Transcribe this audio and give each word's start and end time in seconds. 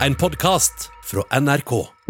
en 0.00 0.14
podkast 0.14 0.90
fra 1.04 1.40
NRK. 1.40 2.03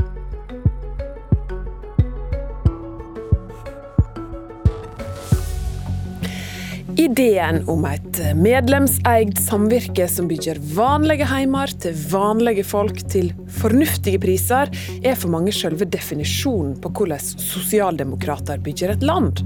Ideen 7.04 7.58
om 7.68 7.82
et 7.84 8.16
medlemseid 8.38 9.34
samvirke 9.42 10.06
som 10.08 10.24
bygger 10.30 10.56
vanlige 10.72 11.26
heimer 11.28 11.68
til 11.82 11.98
vanlige 12.08 12.64
folk 12.64 13.02
til 13.12 13.28
fornuftige 13.58 14.20
priser, 14.22 14.70
er 15.04 15.18
for 15.18 15.34
mange 15.34 15.52
selve 15.52 15.84
definisjonen 15.84 16.78
på 16.80 16.92
hvordan 16.96 17.20
sosialdemokrater 17.20 18.62
bygger 18.64 18.94
et 18.94 19.04
land. 19.04 19.44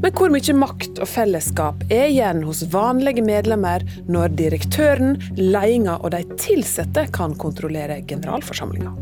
Men 0.00 0.16
hvor 0.16 0.32
mye 0.32 0.56
makt 0.56 1.02
og 1.02 1.10
fellesskap 1.10 1.84
er 1.90 2.06
igjen 2.06 2.40
hos 2.48 2.64
vanlige 2.72 3.26
medlemmer 3.28 3.84
når 4.08 4.32
direktøren, 4.40 5.20
ledelsen 5.36 5.92
og 5.98 6.10
de 6.16 6.24
ansatte 6.56 7.08
kan 7.12 7.36
kontrollere 7.36 8.00
generalforsamlinga? 8.08 8.96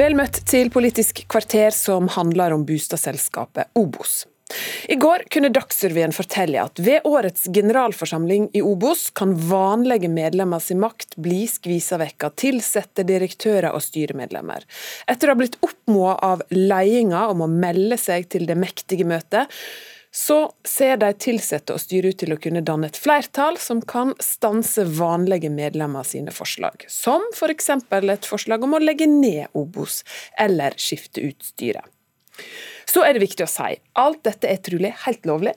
Vel 0.00 0.16
møtt 0.16 0.46
til 0.48 0.72
Politisk 0.72 1.26
kvarter, 1.28 1.74
som 1.76 2.08
handler 2.08 2.56
om 2.56 2.64
boligselskapet 2.64 3.68
Obos. 3.76 4.22
I 4.88 4.96
går 5.00 5.26
kunne 5.32 5.52
Dagsrevyen 5.52 6.14
fortelle 6.16 6.62
at 6.62 6.80
ved 6.82 7.06
årets 7.08 7.46
generalforsamling 7.54 8.50
i 8.56 8.62
Obos 8.64 9.08
kan 9.16 9.34
vanlige 9.48 10.10
medlemmer 10.12 10.62
sin 10.62 10.82
makt 10.82 11.16
bli 11.22 11.44
skvisa 11.50 11.98
vekk 12.02 12.28
av 12.28 12.46
ansatte, 12.52 13.06
direktører 13.08 13.72
og 13.72 13.82
styremedlemmer. 13.84 14.66
Etter 15.10 15.28
å 15.28 15.34
ha 15.34 15.40
blitt 15.40 15.58
oppmoda 15.62 16.18
av 16.32 16.44
ledelsen 16.50 16.82
om 16.82 17.44
å 17.44 17.50
melde 17.50 17.96
seg 18.00 18.28
til 18.32 18.46
det 18.48 18.56
mektige 18.58 19.06
møtet, 19.08 19.50
så 20.12 20.52
ser 20.68 20.98
de 21.00 21.08
ansatte 21.08 21.72
og 21.72 21.80
styret 21.80 22.12
ut 22.12 22.20
til 22.20 22.34
å 22.34 22.40
kunne 22.40 22.60
danne 22.66 22.90
et 22.90 22.98
flertall 23.00 23.56
som 23.60 23.80
kan 23.80 24.12
stanse 24.20 24.84
vanlige 24.98 25.48
medlemmer 25.52 26.04
sine 26.04 26.34
forslag, 26.36 26.84
som 26.92 27.24
f.eks. 27.32 27.70
For 27.88 28.12
et 28.12 28.28
forslag 28.28 28.66
om 28.66 28.76
å 28.76 28.82
legge 28.82 29.08
ned 29.08 29.48
Obos 29.56 30.02
eller 30.40 30.76
skifte 30.76 31.24
ut 31.24 31.40
styret. 31.54 31.88
Så 32.88 33.04
er 33.06 33.14
det 33.14 33.24
viktig 33.24 33.46
å 33.46 33.50
si 33.50 33.74
alt 34.00 34.22
dette 34.26 34.50
er 34.50 34.62
trolig 34.64 34.94
helt 35.06 35.28
lovlig. 35.28 35.54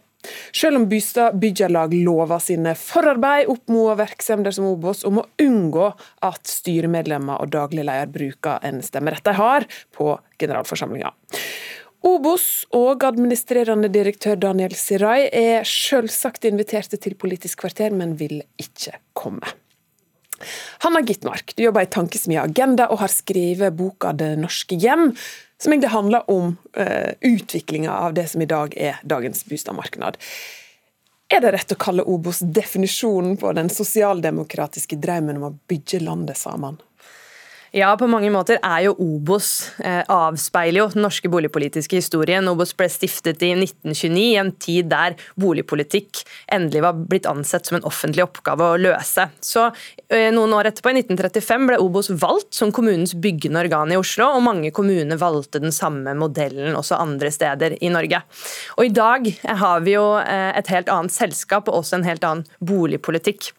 Selv 0.54 0.80
om 0.80 0.88
Bystad 0.90 1.38
byggerlag 1.40 1.94
lover 1.94 2.42
sine 2.42 2.76
forarbeid 2.80 3.50
opp 3.52 3.70
mot 3.70 3.98
virksomheter 4.00 4.56
som 4.58 4.70
Obos 4.72 5.04
om 5.08 5.22
å 5.22 5.28
unngå 5.42 5.92
at 6.26 6.50
styremedlemmer 6.50 7.44
og 7.44 7.52
daglig 7.54 7.86
leder 7.86 8.12
bruker 8.12 8.64
en 8.66 8.82
stemmerett 8.86 9.26
de 9.26 9.36
har 9.38 9.68
på 9.96 10.16
generalforsamlinga. 10.42 11.14
Obos 12.06 12.68
og 12.78 13.02
administrerende 13.08 13.90
direktør 13.90 14.38
Daniel 14.38 14.76
Sirai 14.78 15.26
er 15.34 15.66
selvsagt 15.66 16.46
inviterte 16.46 17.00
til 17.02 17.18
Politisk 17.18 17.64
kvarter, 17.64 17.96
men 17.98 18.14
vil 18.20 18.44
ikke 18.62 19.00
komme. 19.18 19.56
Hanna 20.84 21.02
Gitmark, 21.06 21.54
du 21.56 21.64
jobber 21.64 21.86
i 21.86 21.92
tankesmia 21.92 22.44
Agenda 22.46 22.90
og 22.92 23.02
har 23.04 23.12
skrevet 23.14 23.76
boka 23.78 24.14
Det 24.14 24.36
norske 24.40 24.78
hjem, 24.80 25.12
som 25.62 25.74
egentlig 25.74 25.94
handler 25.94 26.30
om 26.32 26.58
uh, 26.78 27.12
utviklinga 27.22 27.92
av 27.92 28.14
det 28.18 28.28
som 28.32 28.42
i 28.44 28.50
dag 28.50 28.76
er 28.78 29.00
dagens 29.04 29.46
boligmarked. 29.48 30.20
Er 31.34 31.42
det 31.42 31.54
rett 31.56 31.74
å 31.74 31.80
kalle 31.80 32.06
Obos 32.06 32.44
definisjonen 32.44 33.38
på 33.42 33.54
den 33.58 33.72
sosialdemokratiske 33.74 35.00
drømmen 35.02 35.40
om 35.40 35.48
å 35.48 35.56
bygge 35.70 36.04
landet 36.04 36.38
sammen? 36.38 36.78
Ja, 37.76 37.90
på 38.00 38.08
mange 38.08 38.30
måter 38.32 38.56
er 38.64 38.86
jo 38.86 38.94
Obos 39.04 39.50
eh, 39.84 40.00
avspeiler 40.08 40.80
jo 40.80 40.86
den 40.94 41.04
norske 41.04 41.28
boligpolitiske 41.28 41.98
historien. 42.00 42.48
Obos 42.48 42.70
ble 42.78 42.88
stiftet 42.88 43.42
i 43.44 43.50
1929, 43.52 44.22
i 44.22 44.38
en 44.40 44.52
tid 44.64 44.88
der 44.94 45.18
boligpolitikk 45.36 46.22
endelig 46.56 46.86
var 46.86 47.02
blitt 47.12 47.28
ansett 47.28 47.68
som 47.68 47.76
en 47.76 47.88
offentlig 47.90 48.24
oppgave 48.24 48.70
å 48.70 48.78
løse. 48.80 49.26
Så 49.44 49.66
eh, 50.08 50.30
Noen 50.32 50.56
år 50.56 50.70
etterpå, 50.70 50.94
i 50.94 51.02
1935, 51.02 51.68
ble 51.68 51.82
Obos 51.84 52.14
valgt 52.16 52.56
som 52.56 52.72
kommunens 52.72 53.12
byggende 53.12 53.66
organ 53.66 53.92
i 53.92 54.00
Oslo, 54.00 54.30
og 54.38 54.48
mange 54.48 54.72
kommuner 54.72 55.20
valgte 55.20 55.60
den 55.60 55.76
samme 55.76 56.16
modellen 56.16 56.80
også 56.80 56.96
andre 57.02 57.34
steder 57.36 57.76
i 57.84 57.92
Norge. 57.92 58.24
Og 58.80 58.88
I 58.88 58.96
dag 58.96 59.28
har 59.66 59.84
vi 59.84 59.98
jo 59.98 60.14
eh, 60.24 60.54
et 60.56 60.72
helt 60.72 60.96
annet 60.96 61.12
selskap 61.12 61.68
og 61.68 61.84
også 61.84 62.00
en 62.00 62.08
helt 62.08 62.24
annen 62.24 62.48
boligpolitikk. 62.64 63.52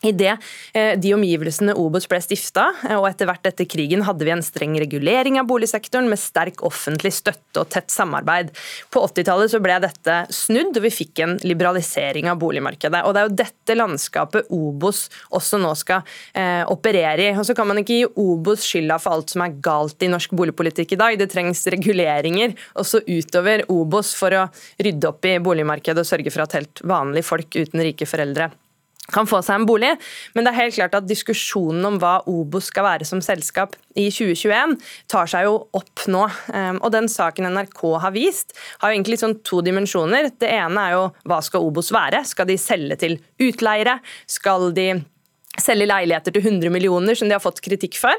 I 0.00 0.12
det 0.16 0.30
eh, 0.72 0.94
de 0.96 1.12
omgivelsene 1.12 1.74
Obos 1.76 2.06
ble 2.08 2.20
stifta, 2.24 2.70
eh, 2.88 2.96
og 2.96 3.04
etter 3.10 3.28
hvert 3.28 3.44
etter 3.50 3.66
krigen 3.68 4.04
hadde 4.06 4.24
vi 4.24 4.32
en 4.32 4.44
streng 4.44 4.78
regulering 4.80 5.36
av 5.36 5.48
boligsektoren 5.50 6.08
med 6.08 6.20
sterk 6.20 6.62
offentlig 6.64 7.12
støtte 7.12 7.60
og 7.60 7.68
tett 7.68 7.92
samarbeid. 7.92 8.48
På 8.88 9.02
80-tallet 9.04 9.58
ble 9.60 9.76
dette 9.84 10.16
snudd, 10.32 10.72
og 10.78 10.86
vi 10.86 10.92
fikk 11.02 11.20
en 11.24 11.34
liberalisering 11.44 12.30
av 12.32 12.38
boligmarkedet. 12.40 13.02
Og 13.04 13.12
Det 13.12 13.20
er 13.20 13.28
jo 13.28 13.40
dette 13.42 13.76
landskapet 13.76 14.48
Obos 14.56 15.02
også 15.36 15.60
nå 15.60 15.74
skal 15.76 16.00
eh, 16.32 16.64
operere 16.64 17.28
i. 17.28 17.36
Og 17.36 17.44
Så 17.44 17.58
kan 17.58 17.68
man 17.68 17.82
ikke 17.82 18.00
gi 18.00 18.08
Obos 18.24 18.64
skylda 18.64 18.96
for 19.02 19.18
alt 19.18 19.34
som 19.34 19.44
er 19.44 19.60
galt 19.60 20.00
i 20.00 20.08
norsk 20.08 20.32
boligpolitikk 20.32 20.96
i 20.96 21.00
dag. 21.02 21.20
Det 21.20 21.28
trengs 21.34 21.66
reguleringer 21.76 22.56
også 22.80 23.04
utover 23.04 23.66
Obos 23.68 24.14
for 24.16 24.32
å 24.32 24.48
rydde 24.80 25.12
opp 25.12 25.28
i 25.28 25.36
boligmarkedet 25.44 26.00
og 26.00 26.08
sørge 26.08 26.32
for 26.32 26.46
at 26.46 26.56
helt 26.56 26.84
vanlige 26.88 27.28
folk 27.28 27.60
uten 27.60 27.84
rike 27.84 28.08
foreldre 28.08 28.48
kan 29.10 29.28
få 29.28 29.40
seg 29.42 29.60
en 29.60 29.66
bolig. 29.68 29.90
Men 30.34 30.46
det 30.46 30.52
er 30.52 30.58
helt 30.60 30.76
klart 30.76 30.96
at 30.98 31.08
diskusjonen 31.08 31.86
om 31.88 31.98
hva 32.02 32.18
Obos 32.30 32.70
skal 32.70 32.86
være 32.86 33.08
som 33.08 33.22
selskap 33.24 33.76
i 33.98 34.06
2021, 34.12 34.76
tar 35.10 35.30
seg 35.30 35.48
jo 35.48 35.56
opp 35.76 36.04
nå. 36.10 36.26
Ehm, 36.54 36.78
og 36.78 36.92
den 36.94 37.10
saken 37.10 37.50
NRK 37.50 37.82
har 38.04 38.14
vist, 38.14 38.54
har 38.82 38.94
egentlig 38.94 39.20
sånn 39.22 39.40
to 39.46 39.62
dimensjoner. 39.66 40.30
Det 40.40 40.50
ene 40.52 40.86
er 40.86 40.98
jo 40.98 41.06
hva 41.28 41.40
skal 41.44 41.66
Obos 41.66 41.90
være? 41.94 42.22
Skal 42.28 42.50
de 42.50 42.58
selge 42.60 43.00
til 43.02 43.18
utleiere? 43.42 43.98
Skal 44.30 44.70
de 44.76 44.92
selge 45.60 45.88
leiligheter 45.88 46.32
til 46.32 46.46
100 46.46 46.72
millioner, 46.72 47.18
som 47.18 47.28
de 47.28 47.34
har 47.34 47.42
fått 47.42 47.62
kritikk 47.64 47.98
for? 48.00 48.14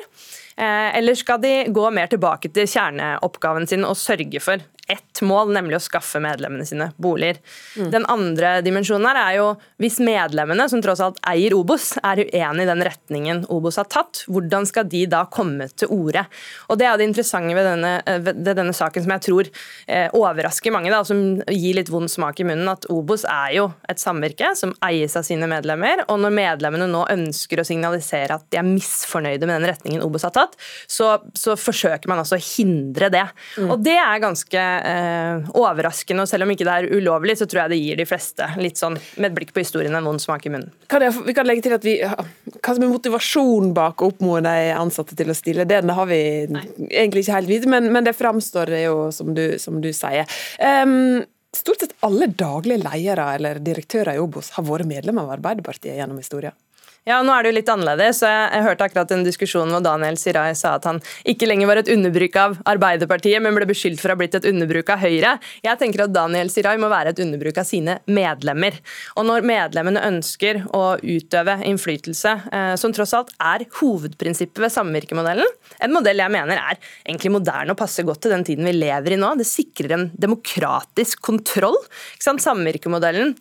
Eh, 0.58 0.98
eller 0.98 1.16
skal 1.16 1.40
de 1.42 1.53
gå 1.74 1.86
mer 1.96 2.12
tilbake 2.12 2.52
til 2.53 2.68
kjerneoppgaven 2.68 3.69
sin 3.69 3.88
og 3.88 3.96
sørge 3.98 4.42
for 4.44 4.62
ett 4.91 5.22
mål, 5.25 5.53
nemlig 5.56 5.78
å 5.78 5.84
skaffe 5.84 6.22
medlemmene 6.24 6.66
sine 6.68 6.91
boliger. 7.02 7.40
Mm. 7.78 7.90
Den 7.94 8.07
andre 8.12 8.53
dimensjonen 8.66 9.07
her 9.09 9.19
er 9.22 9.38
jo 9.40 9.47
hvis 9.81 10.00
medlemmene, 10.03 10.68
som 10.69 10.81
tross 10.84 11.02
alt 11.03 11.19
eier 11.31 11.56
Obos, 11.56 11.94
er 12.03 12.24
uenig 12.25 12.66
i 12.66 12.69
den 12.69 12.84
retningen 12.85 13.44
Obos 13.53 13.80
har 13.80 13.90
tatt, 13.91 14.24
hvordan 14.31 14.68
skal 14.69 14.90
de 14.91 15.06
da 15.09 15.24
komme 15.31 15.69
til 15.72 15.91
orde? 15.94 16.25
Og 16.69 16.80
Det 16.81 16.88
er 16.88 16.97
det 16.97 17.07
interessante 17.09 17.56
ved 17.56 17.68
denne, 17.68 17.94
ved 18.25 18.56
denne 18.57 18.74
saken 18.75 19.06
som 19.06 19.13
jeg 19.16 19.25
tror 19.28 19.50
eh, 19.88 20.07
overrasker 20.18 20.74
mange, 20.74 20.91
da, 20.94 21.03
som 21.07 21.41
gir 21.46 21.78
litt 21.78 21.91
vond 21.91 22.09
smak 22.12 22.41
i 22.41 22.47
munnen, 22.47 22.69
at 22.72 22.88
Obos 22.91 23.25
er 23.30 23.56
jo 23.57 23.68
et 23.90 24.01
samvirke 24.01 24.53
som 24.57 24.74
eies 24.85 25.16
av 25.18 25.25
sine 25.28 25.50
medlemmer. 25.51 26.06
og 26.07 26.22
Når 26.24 26.35
medlemmene 26.35 26.90
nå 26.90 27.06
ønsker 27.12 27.62
å 27.62 27.68
signalisere 27.68 28.38
at 28.38 28.47
de 28.51 28.59
er 28.62 28.68
misfornøyde 28.68 29.47
med 29.47 29.59
den 29.59 29.69
retningen 29.72 30.06
Obos 30.06 30.25
har 30.28 30.35
tatt, 30.35 30.57
så, 30.90 31.13
så 31.38 31.57
forsøker 31.59 32.12
man 32.12 32.24
altså 32.24 32.40
å 32.40 32.44
hindre 32.44 33.12
det. 33.13 33.25
Mm. 33.57 33.72
Og 33.74 33.85
Det 33.85 33.97
er 33.97 34.24
ganske 34.24 34.66
eh, 34.86 35.50
overraskende. 35.58 36.25
og 36.25 36.30
Selv 36.30 36.46
om 36.46 36.53
ikke 36.53 36.68
det 36.68 36.75
er 36.75 36.90
ulovlig, 36.97 37.38
så 37.40 37.47
tror 37.50 37.64
jeg 37.64 37.74
det 37.74 37.81
gir 37.81 38.02
de 38.02 38.08
fleste 38.09 38.47
litt 38.62 38.81
sånn 38.81 38.97
med 39.18 39.31
et 39.31 39.38
blikk 39.38 39.53
på 39.56 39.64
historien 39.64 39.96
en 39.97 40.09
vond 40.09 40.22
smak 40.22 40.46
i 40.47 40.53
munnen. 40.53 40.72
Kan 40.92 41.06
jeg, 41.06 41.16
vi 41.25 41.36
kan 41.38 41.47
legge 41.47 41.66
til 41.68 41.75
at 41.78 41.88
vi, 41.88 41.97
Hva 42.02 42.75
som 42.75 42.86
er 42.86 42.94
motivasjonen 42.94 43.75
bak 43.78 44.02
å 44.02 44.12
oppmode 44.12 44.46
de 44.47 44.72
ansatte 44.75 45.18
til 45.18 45.31
å 45.31 45.38
stille, 45.38 45.68
det, 45.69 45.84
har 45.86 46.09
vi 46.09 46.22
Nei. 46.52 46.66
egentlig 46.90 47.25
ikke 47.25 47.38
helt 47.40 47.52
vite, 47.52 47.69
men, 47.72 47.92
men, 47.94 48.06
det 48.08 48.18
framstår 48.18 48.74
jo 48.81 48.96
som 49.16 49.36
du, 49.38 49.46
som 49.62 49.80
du 49.84 49.92
sier. 49.96 50.30
Um, 50.59 51.22
Stort 51.52 51.81
sett 51.84 51.92
alle 52.00 52.30
daglige 52.31 52.80
ledere 52.80 53.25
eller 53.36 53.58
direktører 53.59 54.16
i 54.16 54.22
Obos 54.24 54.53
har 54.56 54.63
vært 54.63 54.88
medlemmer 54.88 55.25
av 55.25 55.34
Arbeiderpartiet 55.36 55.98
gjennom 55.98 56.22
historien. 56.22 56.56
Ja, 57.01 57.16
nå 57.25 57.34
er 57.34 57.41
det 57.41 57.50
jo 57.50 57.56
litt 57.56 57.69
annerledes. 57.73 58.19
Jeg, 58.22 58.62
hørte 58.62 58.85
akkurat 58.85 59.09
en 59.16 59.23
diskusjon 59.25 59.72
hvor 59.73 59.81
Daniel 59.81 60.19
Sirai 60.22 60.51
sa 60.53 60.75
at 60.78 60.85
han 60.85 61.00
ikke 61.25 61.47
lenger 61.50 61.72
var 61.72 61.81
et 61.81 61.89
underbruk 61.89 62.38
av 62.38 62.59
Arbeiderpartiet, 62.69 63.41
men 63.41 63.57
ble 63.57 63.66
beskyldt 63.72 63.97
for 63.97 64.12
å 64.12 64.13
ha 64.13 64.19
blitt 64.19 64.38
et 64.38 64.45
underbruk 64.45 64.91
av 64.94 65.01
Høyre. 65.01 65.31
Jeg 65.66 65.81
tenker 65.81 66.06
at 66.06 66.13
Daniel 66.13 66.53
Sirai 66.53 66.75
må 66.78 66.91
være 66.94 67.16
et 67.16 67.23
underbruk 67.25 67.57
av 67.57 67.66
sine 67.66 67.97
medlemmer. 68.06 68.78
Og 69.17 69.25
når 69.25 69.50
medlemmene 69.50 70.06
ønsker 70.12 70.62
å 70.78 70.84
utøve 71.01 71.57
innflytelse, 71.73 72.38
eh, 72.53 72.75
som 72.78 72.94
tross 72.94 73.18
alt 73.18 73.33
er 73.41 73.66
hovedprinsippet 73.81 74.62
ved 74.62 74.77
samvirkemodellen, 74.77 75.57
en 75.81 75.97
modell 75.97 76.21
jeg 76.21 76.38
mener 76.38 76.62
er 76.62 76.77
egentlig 77.01 77.33
moderne 77.33 77.74
og 77.74 77.81
passer 77.81 78.06
godt 78.06 78.27
til 78.27 78.38
den 78.38 78.45
tiden 78.45 78.69
vi 78.69 78.77
lever 78.77 79.18
i 79.18 79.24
nå, 79.24 79.33
det 79.42 79.50
sikrer 79.50 79.97
en 79.97 80.12
demokratisk 80.21 81.25
kontroll. 81.25 81.81
Samvirkemodellen 82.21 83.33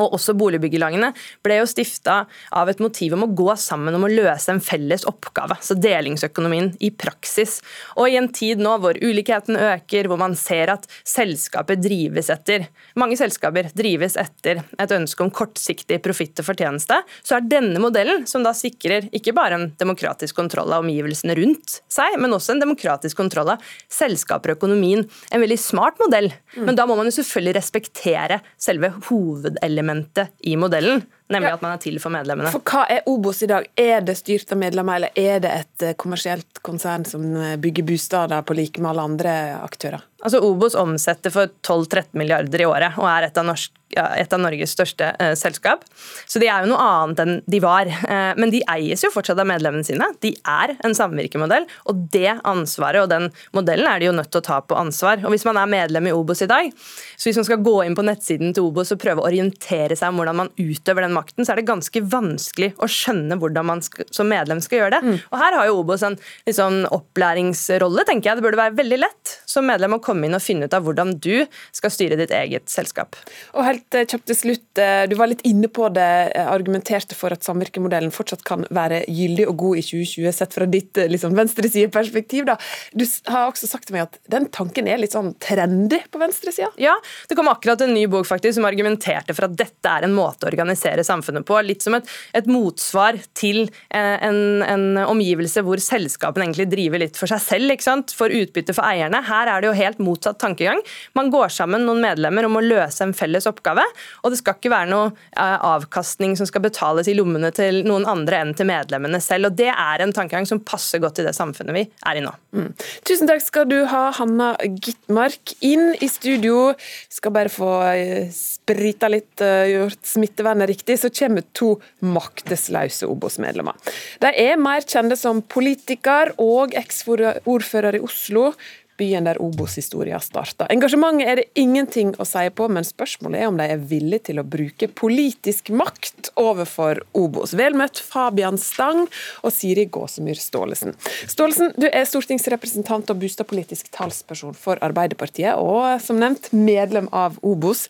og 0.00 0.14
også 0.16 0.32
boligbyggelagene, 0.40 1.10
ble 1.44 1.58
jo 1.58 1.68
stifta 1.68 2.22
av 2.56 2.70
et 2.72 2.80
motiv 2.80 3.12
om 3.12 3.26
å 3.26 3.32
gå 3.36 3.52
sammen 3.60 3.92
om 3.96 4.06
å 4.06 4.10
løse 4.10 4.48
en 4.52 4.62
felles 4.64 5.04
oppgave. 5.08 5.58
Så 5.60 5.76
delingsøkonomien 5.76 6.70
i 6.80 6.88
praksis. 6.96 7.58
Og 8.00 8.08
i 8.08 8.16
en 8.16 8.30
tid 8.32 8.62
nå 8.62 8.78
hvor 8.80 8.96
ulikheten 8.96 9.58
øker, 9.58 10.08
hvor 10.08 10.20
man 10.22 10.36
ser 10.38 10.72
at 10.72 10.88
selskaper 11.04 11.80
drives 11.80 12.30
etter 12.32 12.68
Mange 12.98 13.16
selskaper 13.16 13.70
drives 13.76 14.14
etter 14.20 14.60
et 14.80 14.92
ønske 14.92 15.24
om 15.24 15.30
kortsiktig 15.32 15.96
profitt 16.04 16.40
og 16.42 16.46
fortjeneste, 16.46 16.98
så 17.24 17.38
er 17.38 17.46
denne 17.48 17.80
modellen, 17.80 18.26
som 18.28 18.44
da 18.44 18.52
sikrer 18.56 19.06
ikke 19.16 19.32
bare 19.36 19.56
en 19.56 19.66
demokratisk 19.80 20.36
kontroll 20.36 20.72
av 20.74 20.84
omgivelsene 20.84 21.36
rundt 21.38 21.78
seg, 21.92 22.18
men 22.20 22.34
også 22.36 22.54
en 22.54 22.62
demokratisk 22.62 23.16
kontroll 23.18 23.54
av 23.54 23.64
selskaper 23.92 24.52
og 24.52 24.60
økonomien, 24.60 25.06
en 25.32 25.44
veldig 25.44 25.58
smart 25.60 26.00
modell. 26.02 26.28
Men 26.58 26.76
da 26.78 26.84
må 26.88 26.98
man 26.98 27.08
jo 27.08 27.16
selvfølgelig 27.16 27.56
respektere 27.58 28.42
selve 28.60 28.92
hovedelementet 29.08 29.81
kjerneelementet 29.82 30.28
i 30.38 30.56
modellen. 30.56 31.02
Nemlig 31.28 31.48
ja. 31.48 31.54
at 31.54 31.62
man 31.62 31.72
er 31.72 31.80
til 31.80 31.98
for 32.00 32.12
medlemmene. 32.12 32.50
For 32.52 32.60
Hva 32.60 32.84
er 32.90 33.06
Obos 33.08 33.42
i 33.42 33.48
dag? 33.48 33.66
Er 33.76 34.02
det 34.04 34.18
styrt 34.18 34.52
av 34.52 34.58
medlemmer, 34.58 34.96
eller 34.96 35.10
er 35.16 35.40
det 35.40 35.52
et 35.52 35.82
eh, 35.82 35.94
kommersielt 35.96 36.60
konsern 36.62 37.04
som 37.08 37.24
eh, 37.36 37.56
bygger 37.56 37.86
bostader 37.88 38.42
på 38.42 38.54
like 38.54 38.80
med 38.80 38.90
alle 38.90 39.02
andre 39.02 39.32
aktører? 39.62 40.02
Altså 40.22 40.40
Obos 40.46 40.76
omsetter 40.78 41.32
for 41.34 41.50
12-13 41.66 42.12
milliarder 42.18 42.62
i 42.62 42.66
året 42.68 42.98
og 43.00 43.08
er 43.10 43.26
et 43.26 43.38
av, 43.38 43.46
norsk, 43.48 43.72
et 43.98 44.34
av 44.34 44.40
Norges 44.40 44.74
største 44.76 45.08
eh, 45.18 45.34
selskap. 45.38 45.82
Så 46.30 46.40
de 46.42 46.48
er 46.48 46.62
jo 46.62 46.70
noe 46.70 46.82
annet 46.82 47.22
enn 47.24 47.34
de 47.50 47.60
var. 47.62 47.90
Eh, 47.90 48.32
men 48.38 48.52
de 48.54 48.62
eies 48.70 49.02
jo 49.02 49.10
fortsatt 49.12 49.40
av 49.42 49.48
medlemmene 49.50 49.86
sine. 49.86 50.06
De 50.22 50.32
er 50.48 50.76
en 50.86 50.94
samvirkemodell, 50.96 51.66
og 51.90 52.04
det 52.14 52.36
ansvaret 52.48 53.02
og 53.02 53.10
den 53.10 53.28
modellen 53.56 53.88
er 53.90 54.02
de 54.02 54.10
jo 54.10 54.16
nødt 54.16 54.30
til 54.32 54.42
å 54.42 54.46
ta 54.46 54.60
på 54.62 54.78
ansvar. 54.78 55.24
Og 55.26 55.34
Hvis 55.34 55.46
man 55.48 55.58
er 55.60 55.70
medlem 55.70 56.10
i 56.10 56.14
Obos 56.14 56.44
i 56.44 56.50
dag, 56.50 56.70
så 57.16 57.28
hvis 57.28 57.40
man 57.40 57.48
skal 57.48 57.62
gå 57.66 57.76
inn 57.86 57.98
på 57.98 58.06
nettsiden 58.06 58.54
til 58.54 58.70
Obos 58.70 58.94
og 58.94 59.02
prøve 59.02 59.24
å 59.24 59.28
orientere 59.28 59.98
seg 59.98 60.12
om 60.12 60.22
hvordan 60.22 60.40
man 60.44 60.52
utøver 60.60 61.06
den 61.06 61.16
makten, 61.16 61.46
så 61.46 61.54
er 61.54 61.62
det 61.62 61.68
ganske 61.70 62.04
vanskelig 62.14 62.72
å 62.78 62.90
skjønne 62.90 63.40
hvordan 63.42 63.68
man 63.68 63.82
skal, 63.84 64.06
som 64.14 64.30
medlem 64.30 64.62
skal 64.62 64.84
gjøre 64.84 64.94
det. 64.96 65.02
Mm. 65.02 65.18
Og 65.32 65.38
Her 65.42 65.58
har 65.58 65.68
jo 65.68 65.78
Obos 65.82 66.06
en 66.06 66.18
liksom, 66.46 66.82
opplæringsrolle, 66.94 68.06
tenker 68.06 68.30
jeg. 68.30 68.38
Det 68.38 68.46
burde 68.46 68.62
være 68.62 68.78
veldig 68.78 69.02
lett 69.02 69.36
som 69.48 69.66
medlem 69.68 69.98
å 69.98 70.02
komme 70.02 70.11
komme 70.12 70.28
inn 70.28 70.36
og 70.36 70.44
finne 70.44 70.68
ut 70.68 70.76
av 70.76 70.84
hvordan 70.86 71.16
du 71.22 71.44
skal 71.74 71.92
styre 71.92 72.18
ditt 72.20 72.32
eget 72.36 72.68
selskap. 72.70 73.16
Og 73.56 73.66
helt 73.66 73.96
eh, 73.96 74.06
kjapt 74.08 74.28
til 74.30 74.38
slutt, 74.38 74.68
eh, 74.80 75.04
Du 75.10 75.16
var 75.18 75.30
litt 75.30 75.42
inne 75.48 75.68
på 75.72 75.88
det, 75.92 76.10
eh, 76.36 76.48
argumenterte 76.48 77.16
for 77.18 77.34
at 77.34 77.44
samvirkemodellen 77.46 78.12
fortsatt 78.14 78.44
kan 78.46 78.66
være 78.70 79.02
gyldig 79.08 79.48
og 79.50 79.56
god 79.64 79.80
i 79.80 79.84
2020, 79.86 80.32
sett 80.36 80.56
fra 80.56 80.68
ditt 80.70 81.00
liksom, 81.12 81.34
venstresideperspektiv. 81.36 82.48
Du 82.94 83.04
har 83.32 83.50
også 83.50 83.68
sagt 83.70 83.88
til 83.88 83.96
meg 83.96 84.06
at 84.08 84.18
den 84.32 84.48
tanken 84.52 84.88
er 84.90 85.00
litt 85.00 85.16
sånn 85.16 85.32
trendy 85.42 86.02
på 86.12 86.20
venstresida? 86.22 86.70
Ja, 86.80 86.94
det 87.28 87.38
kom 87.38 87.50
akkurat 87.50 87.82
en 87.84 87.94
ny 87.96 88.06
bok 88.10 88.28
faktisk 88.28 88.58
som 88.58 88.68
argumenterte 88.68 89.34
for 89.36 89.48
at 89.48 89.56
dette 89.58 89.88
er 89.88 90.06
en 90.06 90.16
måte 90.16 90.46
å 90.46 90.50
organisere 90.52 91.04
samfunnet 91.06 91.46
på. 91.48 91.58
Litt 91.64 91.84
som 91.84 91.96
et, 91.98 92.08
et 92.36 92.48
motsvar 92.50 93.18
til 93.38 93.64
en, 93.94 94.62
en, 94.66 94.86
omgivelse 95.02 95.62
hvor 95.64 95.80
selskapene 95.82 96.46
egentlig 96.46 96.68
driver 96.72 97.02
litt 97.02 97.18
for 97.18 97.30
seg 97.30 97.42
selv, 97.44 97.74
ikke 97.74 97.86
sant? 97.86 98.12
for 98.16 98.32
utbytte 98.32 98.74
for 98.76 98.86
eierne. 98.86 99.22
Her 99.26 99.50
er 99.50 99.62
det 99.62 99.70
jo 99.70 99.76
helt 99.78 100.01
motsatt 100.04 100.40
tankegang. 100.42 100.80
Man 101.18 101.30
går 101.32 101.52
sammen 101.54 101.86
noen 101.86 102.02
medlemmer 102.02 102.46
om 102.48 102.58
å 102.58 102.64
løse 102.64 103.04
en 103.04 103.14
felles 103.16 103.48
oppgave, 103.50 103.84
og 104.22 104.32
det 104.32 104.40
skal 104.40 104.58
ikke 104.58 104.72
være 104.72 104.90
noe 104.90 105.10
eh, 105.10 105.58
avkastning 105.72 106.36
som 106.38 106.48
skal 106.48 106.64
betales 106.64 107.10
i 107.10 107.16
lommene 107.16 107.52
til 107.54 107.82
noen 107.88 108.06
andre 108.08 108.42
enn 108.42 108.54
til 108.58 108.68
medlemmene 108.70 109.20
selv. 109.22 109.50
og 109.50 109.58
Det 109.58 109.70
er 109.72 110.04
en 110.04 110.14
tankegang 110.14 110.48
som 110.48 110.62
passer 110.64 111.02
godt 111.02 111.22
i 111.22 111.26
det 111.26 111.34
samfunnet 111.36 111.76
vi 111.76 111.86
er 112.08 112.20
i 112.20 112.24
nå. 112.24 112.34
Mm. 112.56 112.70
Tusen 113.08 113.30
takk 113.30 113.44
skal 113.44 113.68
du 113.70 113.78
ha, 113.90 114.04
Hanna 114.18 114.52
Gitmark. 114.62 115.56
Inn 115.64 115.94
i 116.02 116.08
studio, 116.10 116.72
skal 117.12 117.34
bare 117.34 117.52
få 117.52 117.70
eh, 117.92 118.30
sprita 118.34 119.10
litt, 119.12 119.34
eh, 119.44 119.72
gjort 119.72 120.06
smittevernet 120.06 120.70
riktig, 120.70 120.98
så 121.00 121.10
kommer 121.12 121.46
to 121.56 121.74
maktesløse 122.04 123.08
Obos-medlemmer. 123.10 123.78
De 124.22 124.32
er 124.44 124.60
mer 124.60 124.84
kjente 124.86 125.18
som 125.18 125.42
politiker 125.42 126.34
og 126.42 126.76
eksordfører 126.78 127.98
i 127.98 128.04
Oslo 128.04 128.52
byen 129.00 129.26
der 129.26 129.40
Obos-historia 129.42 130.20
starta. 130.22 130.66
Engasjementet 130.72 131.28
er 131.28 131.40
det 131.40 131.46
ingenting 131.58 132.12
å 132.20 132.26
si 132.28 132.44
på, 132.54 132.68
men 132.72 132.86
spørsmålet 132.86 133.42
er 133.42 133.50
om 133.50 133.58
de 133.60 133.68
er 133.74 133.84
villige 133.90 134.28
til 134.30 134.42
å 134.42 134.46
bruke 134.46 134.88
politisk 134.88 135.72
makt 135.74 136.32
overfor 136.40 137.02
Obos. 137.18 137.56
Vel 137.58 137.76
møtt 137.78 138.00
Fabian 138.02 138.60
Stang 138.60 139.04
og 139.42 139.54
Siri 139.54 139.86
Gåsemyr 139.92 140.38
Staalesen. 140.40 140.96
Staalesen, 141.30 141.74
du 141.78 141.88
er 141.88 142.08
stortingsrepresentant 142.08 143.12
og 143.12 143.22
boligpolitisk 143.22 143.92
talsperson 143.94 144.56
for 144.58 144.80
Arbeiderpartiet, 144.84 145.56
og 145.58 146.00
som 146.04 146.20
nevnt 146.20 146.52
medlem 146.52 147.10
av 147.12 147.38
Obos. 147.42 147.88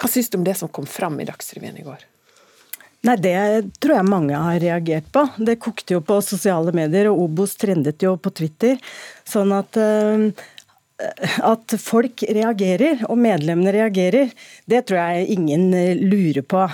Hva 0.00 0.08
syns 0.10 0.30
du 0.32 0.40
om 0.40 0.46
det 0.46 0.56
som 0.56 0.70
kom 0.72 0.88
fram 0.88 1.20
i 1.20 1.28
Dagsrevyen 1.28 1.78
i 1.80 1.86
går? 1.86 2.06
Nei, 3.06 3.16
Det 3.16 3.80
tror 3.80 3.96
jeg 3.96 4.08
mange 4.12 4.36
har 4.36 4.60
reagert 4.60 5.08
på. 5.12 5.24
Det 5.38 5.58
kokte 5.62 5.96
jo 5.96 6.00
på 6.04 6.20
sosiale 6.24 6.72
medier, 6.76 7.08
og 7.08 7.24
Obos 7.24 7.56
trendet 7.56 8.02
jo 8.04 8.16
på 8.20 8.32
Twitter. 8.36 8.76
Sånn 9.24 9.54
at 9.56 9.78
uh, 9.80 10.28
at 11.40 11.76
folk 11.80 12.24
reagerer, 12.28 13.04
og 13.08 13.20
medlemmene 13.20 13.72
reagerer, 13.72 14.34
det 14.68 14.84
tror 14.88 15.00
jeg 15.00 15.38
ingen 15.38 15.70
lurer 16.10 16.44
på. 16.44 16.66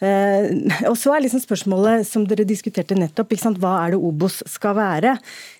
Eh, 0.00 0.46
og 0.88 0.96
så 0.96 1.12
er 1.12 1.24
liksom 1.26 1.42
spørsmålet 1.42 2.06
som 2.08 2.24
dere 2.28 2.46
diskuterte 2.48 2.96
nettopp, 2.96 3.34
hva 3.60 3.74
er 3.84 3.92
det 3.92 4.00
Obos 4.00 4.40
skal 4.48 4.76
være? 4.78 5.16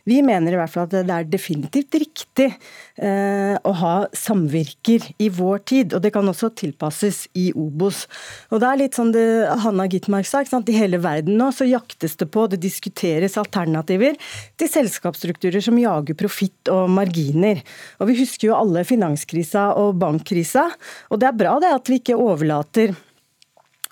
Vi 0.09 0.21
mener 0.25 0.55
i 0.55 0.59
hvert 0.59 0.73
fall 0.73 0.87
at 0.89 0.95
det 1.05 1.13
er 1.13 1.29
definitivt 1.29 1.99
riktig 2.01 2.47
eh, 2.49 3.57
å 3.61 3.73
ha 3.83 3.95
samvirker 4.17 5.11
i 5.21 5.29
vår 5.29 5.61
tid, 5.69 5.95
og 5.95 6.05
det 6.05 6.13
kan 6.15 6.29
også 6.31 6.53
tilpasses 6.57 7.27
i 7.37 7.51
Obos. 7.53 8.07
Og 8.49 8.63
det 8.63 8.71
er 8.71 8.81
litt 8.81 8.97
sånn 8.97 9.13
det 9.15 9.27
Hanna 9.65 9.87
Gitmark 9.91 10.29
sa, 10.29 10.41
i 10.41 10.77
hele 10.77 11.01
verden 11.03 11.37
nå 11.41 11.51
så 11.55 11.67
jaktes 11.69 12.17
det 12.21 12.31
på, 12.33 12.47
det 12.49 12.63
diskuteres 12.63 13.37
alternativer 13.41 14.17
til 14.59 14.73
selskapsstrukturer 14.73 15.63
som 15.65 15.79
jager 15.81 16.17
profitt 16.17 16.71
og 16.73 16.89
marginer. 16.97 17.61
Og 18.01 18.11
vi 18.11 18.19
husker 18.23 18.51
jo 18.51 18.57
alle 18.57 18.87
finanskrisa 18.89 19.71
og 19.81 20.01
bankkrisa, 20.01 20.67
og 21.13 21.21
det 21.21 21.29
er 21.29 21.39
bra 21.45 21.59
det 21.61 21.77
at 21.77 21.93
vi 21.93 22.01
ikke 22.01 22.19
overlater 22.19 22.97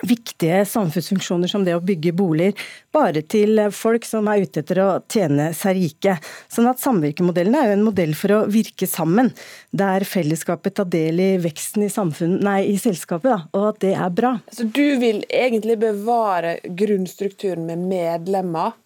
viktige 0.07 0.63
samfunnsfunksjoner 0.69 1.51
som 1.51 1.65
det 1.67 1.75
å 1.77 1.83
bygge 1.85 2.13
boliger, 2.17 2.67
bare 2.95 3.23
til 3.27 3.61
folk 3.75 4.07
som 4.07 4.29
er 4.31 4.45
ute 4.45 4.63
etter 4.63 4.81
å 4.85 4.89
tjene 5.11 5.51
seg 5.57 5.79
rike. 5.79 6.17
Sånn 6.53 6.69
at 6.71 6.83
Samvirkemodellen 6.83 7.57
er 7.59 7.71
jo 7.71 7.79
en 7.79 7.87
modell 7.89 8.15
for 8.19 8.37
å 8.37 8.41
virke 8.51 8.89
sammen, 8.91 9.33
der 9.71 10.07
fellesskapet 10.09 10.79
tar 10.79 10.91
del 10.93 11.23
i 11.23 11.31
veksten 11.43 11.87
i, 11.87 11.91
nei, 12.39 12.61
i 12.73 12.77
selskapet, 12.81 13.31
da, 13.31 13.41
og 13.59 13.71
at 13.73 13.81
det 13.85 13.95
er 13.97 14.13
bra. 14.15 14.37
Så 14.55 14.69
du 14.69 14.99
vil 15.03 15.25
egentlig 15.29 15.79
bevare 15.83 16.59
grunnstrukturen 16.65 17.67
med 17.67 17.89
medlemmer 17.91 18.77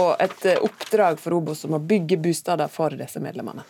og 0.00 0.16
et 0.22 0.48
oppdrag 0.58 1.20
for 1.22 1.36
Obos 1.36 1.64
om 1.68 1.76
å 1.76 1.82
bygge 1.82 2.18
bostader 2.22 2.70
for 2.72 2.96
disse 2.98 3.22
medlemmene? 3.22 3.62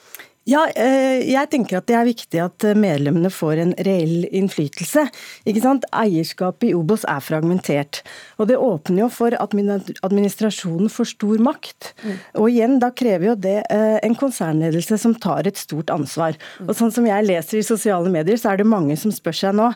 Ja, 0.44 0.66
eh, 0.76 1.24
jeg 1.24 1.48
tenker 1.52 1.78
at 1.78 1.86
det 1.88 1.96
er 1.96 2.04
viktig 2.04 2.40
at 2.44 2.64
eh, 2.68 2.76
medlemmene 2.76 3.30
får 3.32 3.62
en 3.62 3.72
reell 3.86 4.26
innflytelse. 4.28 5.06
Ikke 5.48 5.62
sant? 5.64 5.86
Eierskapet 5.96 6.68
i 6.68 6.74
Obos 6.76 7.06
er 7.08 7.24
fragmentert. 7.24 8.02
Og 8.36 8.50
det 8.50 8.60
åpner 8.60 9.06
jo 9.06 9.08
for 9.12 9.36
at 9.40 9.56
administrasjonen 10.04 10.92
får 10.92 11.14
stor 11.14 11.40
makt. 11.48 11.94
Mm. 12.04 12.16
Og 12.42 12.48
igjen, 12.52 12.78
da 12.82 12.92
krever 12.92 13.30
jo 13.30 13.36
det 13.40 13.56
eh, 13.72 13.96
en 14.04 14.18
konsernledelse 14.20 15.00
som 15.00 15.16
tar 15.16 15.48
et 15.48 15.60
stort 15.60 15.92
ansvar. 15.94 16.36
Og 16.66 16.74
sånn 16.76 16.92
som 16.92 17.08
jeg 17.08 17.24
leser 17.24 17.62
i 17.62 17.66
sosiale 17.66 18.12
medier, 18.12 18.36
så 18.36 18.52
er 18.52 18.60
det 18.60 18.68
mange 18.68 18.98
som 19.00 19.14
spør 19.14 19.40
seg 19.40 19.56
nå 19.56 19.72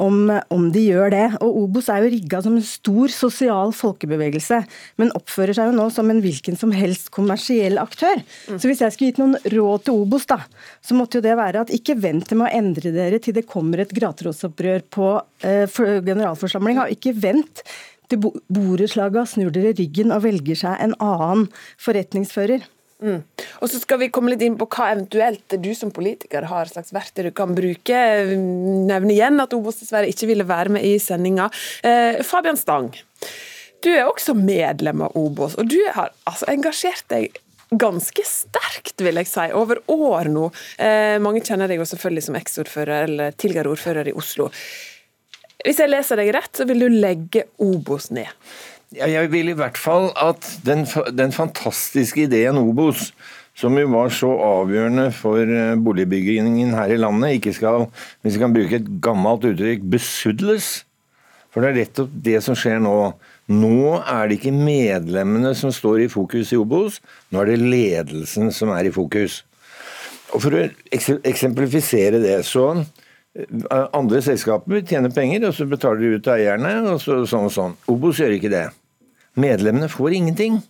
om, 0.00 0.30
om, 0.52 0.68
de 0.72 0.82
gjør 0.86 1.12
det. 1.14 1.24
Og 1.44 1.58
Obos 1.64 1.90
er 1.92 2.04
jo 2.04 2.12
rigga 2.14 2.40
som 2.44 2.56
en 2.58 2.66
stor 2.66 3.12
sosial 3.14 3.74
folkebevegelse, 3.76 4.62
men 5.00 5.12
oppfører 5.18 5.56
seg 5.56 5.70
jo 5.70 5.76
nå 5.78 5.88
som 5.94 6.10
en 6.12 6.22
hvilken 6.24 6.58
som 6.60 6.74
helst 6.74 7.10
kommersiell 7.14 7.80
aktør. 7.82 8.22
Så 8.50 8.70
hvis 8.70 8.82
jeg 8.84 8.94
skulle 8.94 9.12
gitt 9.12 9.22
noen 9.22 9.36
råd 9.54 9.86
til 9.86 10.02
Obos, 10.04 10.26
da, 10.30 10.40
så 10.84 10.96
måtte 10.98 11.18
jo 11.18 11.26
det 11.26 11.36
være 11.40 11.64
at 11.66 11.74
ikke 11.74 11.98
vent 12.00 12.34
med 12.36 12.48
å 12.48 12.52
endre 12.60 12.94
dere 12.94 13.20
til 13.22 13.36
det 13.36 13.48
kommer 13.50 13.82
et 13.82 13.94
grasrotopprør 13.96 14.84
på 14.92 15.14
eh, 15.46 15.80
generalforsamlinga. 16.06 16.90
Ikke 16.94 17.14
vent 17.16 17.64
til 18.10 18.22
borettslaga 18.50 19.24
snur 19.28 19.52
dere 19.54 19.74
ryggen 19.78 20.12
og 20.14 20.24
velger 20.26 20.58
seg 20.58 20.82
en 20.82 20.96
annen 20.98 21.48
forretningsfører. 21.80 22.66
Mm. 23.00 23.20
Og 23.60 23.70
så 23.72 23.80
skal 23.80 24.00
vi 24.02 24.10
komme 24.12 24.32
litt 24.32 24.42
inn 24.44 24.58
på 24.60 24.68
hva 24.70 24.90
eventuelt 24.92 25.56
du 25.62 25.70
som 25.76 25.92
politiker 25.94 26.44
har 26.50 26.70
slags 26.70 26.92
verktøy 26.94 27.26
du 27.28 27.32
kan 27.36 27.54
bruke. 27.56 28.00
Nevne 28.30 29.14
igjen 29.14 29.40
at 29.42 29.54
Obos 29.56 29.80
dessverre 29.80 30.10
ikke 30.10 30.28
ville 30.30 30.48
være 30.48 30.76
med 30.76 30.86
i 30.86 30.96
sendinga. 31.02 31.48
Eh, 31.86 32.20
Fabian 32.26 32.60
Stang, 32.60 32.92
du 33.80 33.90
er 33.94 34.08
også 34.08 34.36
medlem 34.36 35.06
av 35.06 35.16
Obos, 35.16 35.56
og 35.56 35.70
du 35.72 35.80
har 35.94 36.12
altså 36.28 36.48
engasjert 36.52 37.06
deg 37.12 37.40
ganske 37.70 38.22
sterkt, 38.26 38.98
vil 38.98 39.20
jeg 39.20 39.28
si, 39.30 39.46
over 39.54 39.78
år 39.94 40.30
nå. 40.32 40.48
Eh, 40.82 41.16
mange 41.22 41.42
kjenner 41.46 41.70
deg 41.70 41.78
jo 41.78 41.86
selvfølgelig 41.86 42.26
som 42.26 42.38
eksordfører 42.40 43.06
eller 43.06 43.36
tidligere 43.38 43.70
ordfører 43.70 44.10
i 44.10 44.16
Oslo. 44.18 44.50
Hvis 45.60 45.80
jeg 45.82 45.92
leser 45.92 46.18
deg 46.18 46.32
rett, 46.34 46.50
så 46.56 46.66
vil 46.66 46.82
du 46.82 46.88
legge 46.90 47.46
Obos 47.62 48.10
ned? 48.14 48.28
Jeg 48.90 49.28
vil 49.30 49.52
i 49.52 49.54
hvert 49.54 49.78
fall 49.78 50.08
at 50.18 50.46
den, 50.66 50.80
den 51.14 51.30
fantastiske 51.30 52.24
ideen 52.24 52.56
Obos, 52.58 53.12
som 53.54 53.76
jo 53.78 53.86
var 53.92 54.10
så 54.10 54.30
avgjørende 54.42 55.04
for 55.14 55.38
eh, 55.46 55.76
boligbyggingen 55.78 56.72
her 56.74 56.90
i 56.90 56.98
landet, 56.98 57.36
ikke 57.36 57.52
skal, 57.54 57.86
hvis 58.22 58.34
vi 58.34 58.42
kan 58.42 58.56
bruke 58.56 58.80
et 58.80 58.88
gammelt 59.04 59.46
uttrykk, 59.46 59.84
besudles. 59.92 60.80
For 61.54 61.62
det 61.62 61.70
er 61.70 61.78
rett 61.84 62.02
og 62.02 62.16
det 62.26 62.40
som 62.42 62.58
skjer 62.58 62.82
nå. 62.82 62.96
Nå 63.54 64.00
er 64.00 64.26
det 64.26 64.40
ikke 64.40 64.56
medlemmene 64.58 65.54
som 65.58 65.70
står 65.74 66.08
i 66.08 66.10
fokus 66.10 66.50
i 66.50 66.58
Obos, 66.58 66.98
nå 67.30 67.44
er 67.44 67.52
det 67.52 67.62
ledelsen 67.62 68.50
som 68.54 68.74
er 68.74 68.90
i 68.90 68.94
fokus. 68.94 69.44
Og 70.34 70.42
For 70.42 70.54
å 70.54 70.66
eksemplifisere 71.30 72.18
det, 72.26 72.40
så 72.46 72.72
eh, 72.74 72.84
andre 73.94 74.20
selskaper 74.24 74.82
tjener 74.86 75.12
penger, 75.14 75.46
og 75.48 75.54
så 75.54 75.66
betaler 75.70 76.02
de 76.02 76.12
ut 76.16 76.26
til 76.26 76.34
eierne, 76.34 76.74
og 76.90 77.00
så, 77.02 77.20
sånn 77.30 77.46
og 77.46 77.54
sånn. 77.54 77.76
Obos 77.92 78.20
gjør 78.20 78.34
ikke 78.36 78.50
det. 78.52 78.66
Medlemmene 79.40 79.88
får 79.90 80.16
ingenting. 80.18 80.60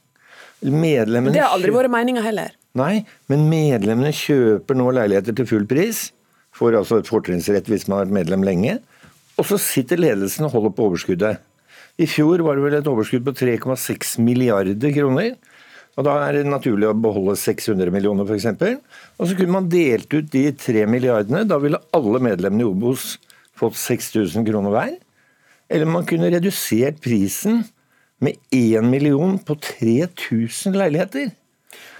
Medlemmene 0.61 1.33
det 1.33 1.40
har 1.40 1.55
aldri 1.57 1.73
vært 1.73 1.93
meninga 1.93 2.25
heller. 2.25 2.52
Nei, 2.76 3.07
men 3.33 3.49
medlemmene 3.50 4.12
kjøper 4.14 4.76
nå 4.76 4.90
leiligheter 4.95 5.35
til 5.38 5.49
full 5.49 5.64
pris. 5.71 6.11
Får 6.55 6.76
altså 6.83 7.00
et 7.00 7.09
fortrinnsrett 7.09 7.71
hvis 7.71 7.88
man 7.88 7.97
har 7.97 8.05
vært 8.07 8.19
medlem 8.21 8.45
lenge. 8.47 8.76
Og 9.40 9.49
så 9.49 9.57
sitter 9.62 10.02
ledelsen 10.02 10.47
og 10.47 10.52
holder 10.52 10.75
på 10.76 10.90
overskuddet. 10.90 11.40
I 12.00 12.07
fjor 12.09 12.45
var 12.45 12.57
det 12.57 12.64
vel 12.67 12.76
et 12.79 12.90
overskudd 12.90 13.25
på 13.26 13.35
3,6 13.40 14.19
milliarder 14.25 14.93
kroner. 14.95 15.33
Og 15.99 16.07
Da 16.07 16.15
er 16.27 16.39
det 16.39 16.47
naturlig 16.49 16.89
å 16.89 16.97
beholde 16.97 17.35
600 17.37 17.91
millioner 17.93 18.29
f.eks. 18.29 18.47
Og 19.19 19.27
så 19.27 19.37
kunne 19.37 19.57
man 19.57 19.69
delt 19.73 20.13
ut 20.15 20.31
de 20.33 20.47
tre 20.57 20.87
milliardene. 20.89 21.43
Da 21.49 21.59
ville 21.63 21.81
alle 21.97 22.23
medlemmene 22.23 22.65
i 22.65 22.71
Obos 22.71 23.17
fått 23.59 23.77
6000 23.77 24.47
kroner 24.47 24.75
hver. 24.75 24.95
Eller 25.71 25.91
man 25.91 26.07
kunne 26.09 26.31
redusert 26.33 27.03
prisen 27.03 27.65
med 28.21 28.39
1 28.55 28.87
million 28.91 29.37
på 29.39 29.57
3000 29.57 30.79
leiligheter. 30.79 31.31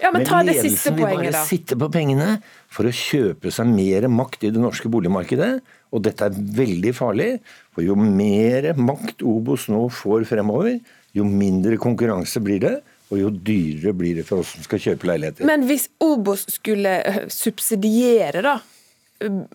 Ja, 0.01 0.09
Men 0.11 0.25
ta 0.25 0.41
det 0.43 0.57
siste 0.59 0.91
poenget, 0.91 0.97
da. 0.97 0.97
ledelsen 0.97 0.97
vil 0.97 1.05
bare 1.31 1.43
sitte 1.47 1.77
på 1.79 1.89
pengene 1.93 2.29
for 2.73 2.89
å 2.89 2.95
kjøpe 2.95 3.51
seg 3.53 3.69
mer 3.69 4.07
makt 4.11 4.47
i 4.47 4.51
det 4.53 4.61
norske 4.61 4.89
boligmarkedet. 4.91 5.51
Og 5.91 6.03
dette 6.05 6.27
er 6.27 6.39
veldig 6.57 6.93
farlig, 6.97 7.29
for 7.75 7.85
jo 7.85 7.95
mer 7.99 8.71
makt 8.79 9.23
Obos 9.27 9.67
nå 9.71 9.85
får 9.93 10.25
fremover, 10.29 10.79
jo 11.15 11.27
mindre 11.27 11.79
konkurranse 11.81 12.41
blir 12.43 12.61
det, 12.63 12.75
og 13.11 13.19
jo 13.19 13.31
dyrere 13.31 13.93
blir 13.97 14.19
det 14.21 14.27
for 14.27 14.41
oss 14.41 14.53
som 14.55 14.63
skal 14.65 14.79
kjøpe 14.79 15.09
leiligheter. 15.09 15.47
Men 15.47 15.65
hvis 15.67 15.89
Obos 16.03 16.45
skulle 16.51 16.93
eh, 17.03 17.23
subsidiere 17.31 18.43
da, 18.45 18.55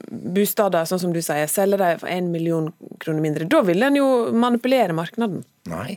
bostader, 0.06 0.86
sånn 0.86 1.00
som 1.02 1.14
du 1.14 1.22
sier, 1.24 1.48
selge 1.50 1.78
dem 1.80 2.02
for 2.02 2.12
1 2.12 2.30
million 2.30 2.68
kroner 3.02 3.24
mindre, 3.24 3.48
da 3.50 3.62
vil 3.66 3.82
en 3.82 3.98
jo 3.98 4.06
manipulere 4.36 4.94
markedet. 4.96 5.42
Nei. 5.72 5.96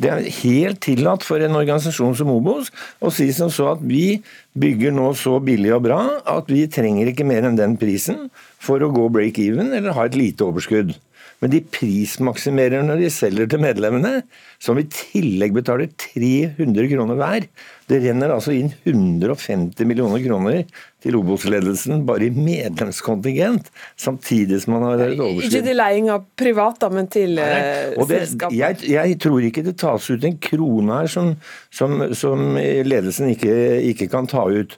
Det 0.00 0.08
er 0.08 0.28
helt 0.40 0.80
tillatt 0.80 1.24
for 1.26 1.42
en 1.44 1.58
organisasjon 1.58 2.14
som 2.16 2.30
Obos 2.32 2.70
å 3.04 3.10
si 3.12 3.26
som 3.36 3.50
så 3.52 3.74
at 3.74 3.82
vi 3.84 4.22
bygger 4.56 4.94
nå 4.96 5.10
så 5.18 5.34
billig 5.44 5.74
og 5.76 5.84
bra 5.90 6.00
at 6.24 6.48
vi 6.48 6.64
trenger 6.72 7.10
ikke 7.10 7.26
mer 7.28 7.44
enn 7.44 7.58
den 7.58 7.76
prisen 7.80 8.30
for 8.62 8.80
å 8.80 8.88
gå 8.94 9.10
break 9.12 9.42
even 9.42 9.74
eller 9.76 9.96
ha 9.96 10.06
et 10.08 10.16
lite 10.16 10.46
overskudd. 10.46 10.94
Men 11.40 11.52
de 11.52 11.60
prismaksimerer 11.72 12.84
når 12.84 13.00
de 13.00 13.12
selger 13.12 13.48
til 13.48 13.62
medlemmene, 13.62 14.22
som 14.60 14.76
i 14.80 14.84
tillegg 14.92 15.54
betaler 15.56 15.88
300 16.00 16.88
kroner 16.90 17.16
hver. 17.20 17.46
Det 17.88 18.00
renner 18.04 18.34
altså 18.34 18.52
inn 18.56 18.68
150 18.84 19.88
millioner 19.88 20.20
kroner 20.24 20.66
til 21.00 21.16
Obos-ledelsen 21.16 22.04
bare 22.08 22.28
i 22.28 22.34
medlemskontingent, 22.34 23.70
samtidig 23.96 24.60
som 24.64 24.76
man 24.76 24.86
har 24.88 25.04
et 25.06 25.22
Ikke 25.46 25.62
til 25.64 25.78
leiing 25.78 26.10
av 26.12 26.26
private, 26.38 26.90
men 26.92 27.08
til 27.12 27.40
eh, 27.40 27.96
selskapet. 27.96 28.56
jeg, 28.58 28.78
jeg 28.92 29.18
tror 29.22 29.46
ikke 29.48 29.64
det 29.66 29.78
tas 29.80 30.10
ut 30.10 30.28
en 30.28 30.38
krone 30.50 31.00
her 31.00 31.10
som, 31.10 31.32
som, 31.72 32.02
som 32.16 32.54
ledelsen 32.56 33.32
ikke, 33.32 33.56
ikke 33.94 34.10
kan 34.12 34.28
ta 34.30 34.44
ut. 34.50 34.76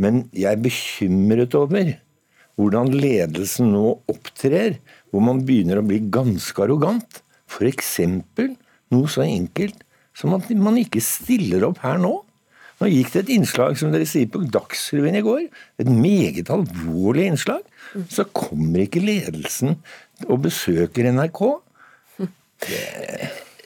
Men 0.00 0.24
jeg 0.34 0.50
er 0.50 0.62
bekymret 0.62 1.54
over 1.58 1.94
hvordan 2.58 2.92
ledelsen 2.94 3.72
nå 3.74 3.96
opptrer, 4.10 4.78
hvor 5.10 5.22
man 5.26 5.42
begynner 5.46 5.80
å 5.80 5.86
bli 5.86 6.00
ganske 6.12 6.62
arrogant. 6.62 7.22
F.eks. 7.50 7.96
noe 8.94 9.10
så 9.10 9.24
enkelt 9.26 9.82
som 10.14 10.34
at 10.36 10.50
man 10.54 10.78
ikke 10.78 11.02
stiller 11.02 11.66
opp 11.68 11.82
her 11.82 11.98
nå. 12.02 12.16
Nå 12.80 12.90
gikk 12.90 13.12
det 13.14 13.22
et 13.24 13.32
innslag 13.36 13.76
som 13.78 13.92
dere 13.94 14.06
sier 14.08 14.26
på 14.30 14.42
Dagsrevyen 14.52 15.18
i 15.20 15.24
går, 15.24 15.46
et 15.78 15.90
meget 15.90 16.50
alvorlig 16.50 17.28
innslag. 17.30 17.62
Så 18.10 18.26
kommer 18.34 18.82
ikke 18.82 19.02
ledelsen 19.04 19.76
og 20.26 20.42
besøker 20.48 21.10
NRK. 21.14 21.42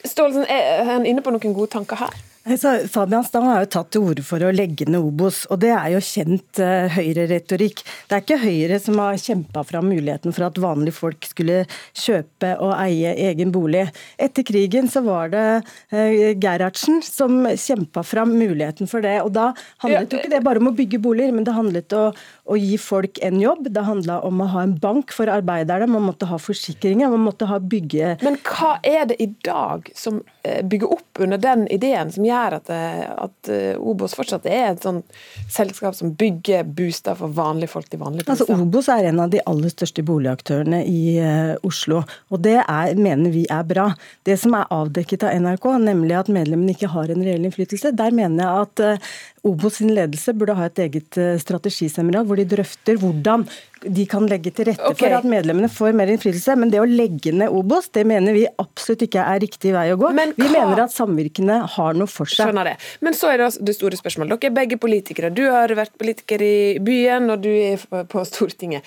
Stålsen, 0.05 0.45
er 0.45 0.85
han 0.87 1.07
inne 1.09 1.23
på 1.25 1.33
noen 1.33 1.55
gode 1.55 1.71
tanker 1.73 1.99
her? 2.05 2.13
Fabian 2.43 3.23
Stang 3.23 3.43
har 3.49 3.65
jo 3.65 3.69
tatt 3.73 3.89
til 3.91 4.05
orde 4.07 4.23
for 4.23 4.39
å 4.41 4.51
legge 4.55 4.85
ned 4.87 5.03
Obos, 5.03 5.41
og 5.51 5.59
det 5.59 5.73
er 5.75 5.89
jo 5.91 5.99
kjent 6.03 6.61
uh, 6.63 6.87
Høyre-retorikk. 6.95 7.83
Det 8.07 8.15
er 8.15 8.23
ikke 8.23 8.37
Høyre 8.39 8.77
som 8.79 8.99
har 9.01 9.19
kjempa 9.19 9.63
fram 9.67 9.89
muligheten 9.91 10.31
for 10.35 10.47
at 10.47 10.61
vanlige 10.61 10.95
folk 10.95 11.27
skulle 11.27 11.65
kjøpe 11.99 12.53
og 12.63 12.71
eie 12.77 13.11
egen 13.27 13.51
bolig. 13.51 13.83
Etter 14.17 14.47
krigen 14.47 14.87
så 14.87 15.03
var 15.03 15.33
det 15.33 15.43
uh, 15.91 16.31
Gerhardsen 16.39 17.03
som 17.03 17.43
kjempa 17.43 18.05
fram 18.07 18.31
muligheten 18.39 18.87
for 18.87 19.03
det. 19.03 19.17
og 19.25 19.35
Da 19.35 19.51
handlet 19.83 20.15
jo 20.15 20.21
ikke 20.21 20.33
det 20.33 20.43
bare 20.47 20.63
om 20.63 20.71
å 20.71 20.75
bygge 20.79 21.01
boliger, 21.03 21.35
men 21.35 21.43
det 21.47 21.57
handlet 21.59 21.97
om 21.99 22.15
å 22.49 22.57
gi 22.57 22.77
folk 22.81 23.19
en 23.25 23.39
jobb. 23.41 23.67
Det 23.69 23.83
handla 23.85 24.19
om 24.25 24.41
å 24.41 24.47
ha 24.53 24.63
en 24.65 24.75
bank 24.81 25.13
for 25.13 25.29
arbeiderne, 25.29 25.87
man 25.91 26.07
måtte 26.07 26.27
ha 26.29 26.39
forsikringer, 26.41 27.11
man 27.13 27.27
måtte 27.27 27.47
ha 27.49 27.59
bygge... 27.61 28.15
Men 28.25 28.39
hva 28.45 28.75
er 28.85 29.05
det 29.11 29.19
i 29.21 29.29
dag 29.45 29.89
som 29.97 30.21
eh, 30.43 30.63
bygger 30.65 30.95
opp 30.97 31.21
under 31.21 31.41
den 31.41 31.67
ideen 31.73 32.11
som 32.13 32.25
gjør 32.25 32.57
at, 32.57 32.71
eh, 32.73 33.03
at 33.25 33.51
eh, 33.53 33.75
Obos 33.77 34.15
fortsatt 34.17 34.47
er 34.49 34.71
et 34.71 34.85
sånt 34.85 35.05
selskap 35.51 35.97
som 35.97 36.15
bygger 36.17 36.65
bostad 36.65 37.19
for 37.21 37.33
vanlige 37.37 37.73
folk 37.75 37.89
til 37.91 38.01
vanlige 38.01 38.27
Altså. 38.29 38.49
Obos 38.53 38.89
er 38.91 39.09
en 39.09 39.21
av 39.23 39.31
de 39.31 39.41
aller 39.49 39.71
største 39.71 40.03
boligaktørene 40.05 40.81
i 40.85 41.17
Oslo, 41.65 42.01
og 42.29 42.41
det 42.45 42.57
er, 42.61 42.91
mener 42.99 43.33
vi 43.33 43.45
er 43.51 43.63
bra. 43.67 43.87
Det 44.27 44.35
som 44.41 44.53
er 44.57 44.69
avdekket 44.73 45.25
av 45.25 45.37
NRK, 45.41 45.65
nemlig 45.81 46.17
at 46.19 46.31
medlemmene 46.33 46.75
ikke 46.75 46.91
har 46.93 47.09
en 47.09 47.23
reell 47.25 47.47
innflytelse, 47.47 47.93
der 47.97 48.15
mener 48.15 48.43
jeg 48.43 48.67
at 48.67 49.47
Obos 49.47 49.79
sin 49.79 49.93
ledelse 49.95 50.35
burde 50.37 50.57
ha 50.59 50.67
et 50.67 50.81
eget 50.83 51.19
strategiseminar 51.41 52.27
hvor 52.27 52.38
de 52.39 52.45
drøfter 52.55 52.97
hvordan 53.01 53.43
de 53.79 54.03
kan 54.11 54.25
legge 54.27 54.51
til 54.51 54.67
rette 54.67 54.83
okay. 54.89 55.05
for 55.07 55.17
at 55.19 55.27
medlemmene 55.31 55.69
får 55.71 55.93
mer 55.95 56.09
innflytelse. 56.11 56.55
Men 56.59 56.71
det 56.73 56.81
å 56.83 56.87
legge 56.89 57.31
ned 57.35 57.53
Obos, 57.55 57.87
det 57.95 58.03
mener 58.09 58.35
vi 58.35 58.45
absolutt 58.59 59.05
ikke 59.07 59.23
er 59.23 59.39
riktig 59.45 59.71
vei 59.75 59.85
å 59.93 59.99
gå. 60.01 60.09
Men 60.15 60.33
Vi 60.35 60.47
hva- 60.49 60.55
mener 60.57 60.81
at 60.83 60.91
samvirkene 60.95 61.61
har 61.77 61.93
noe 61.99 62.09
for 62.11 62.27
seg. 62.27 62.49
Skjønner 62.49 62.73
det. 62.73 62.75
Men 63.05 63.15
så 63.15 63.31
er 63.31 63.37
det 63.45 63.51
det 63.69 63.75
store 63.77 63.99
spørsmålet. 63.99 64.35
Dere 64.35 64.51
er 64.51 64.57
begge 64.57 64.79
politikere. 64.81 65.31
Du 65.33 65.45
har 65.47 65.71
vært 65.79 65.95
politiker 65.99 66.43
i 66.43 66.57
byen, 66.83 67.29
og 67.31 67.41
du 67.45 67.49
er 67.53 67.77
på- 67.77 68.03
på 68.11 68.25
Stortinget. 68.27 68.83